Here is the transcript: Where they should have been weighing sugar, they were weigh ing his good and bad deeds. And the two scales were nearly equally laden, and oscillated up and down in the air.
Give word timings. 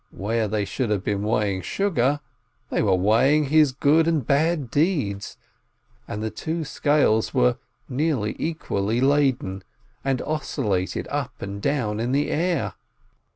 Where 0.09 0.47
they 0.47 0.65
should 0.65 0.89
have 0.89 1.03
been 1.03 1.21
weighing 1.21 1.61
sugar, 1.61 2.21
they 2.71 2.81
were 2.81 2.95
weigh 2.95 3.35
ing 3.37 3.43
his 3.49 3.71
good 3.71 4.07
and 4.07 4.25
bad 4.25 4.71
deeds. 4.71 5.37
And 6.07 6.23
the 6.23 6.31
two 6.31 6.63
scales 6.63 7.35
were 7.35 7.59
nearly 7.87 8.35
equally 8.39 8.99
laden, 8.99 9.63
and 10.03 10.19
oscillated 10.23 11.07
up 11.11 11.39
and 11.39 11.61
down 11.61 11.99
in 11.99 12.13
the 12.13 12.31
air. 12.31 12.73